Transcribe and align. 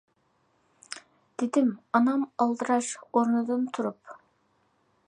—دېدى 1.43 1.63
ئانام 1.99 2.25
ئالدىراش 2.31 2.91
ئورنىدىن 3.05 3.71
تۇرۇپ. 3.79 4.21